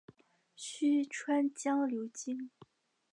[0.55, 2.49] 虚川江流经。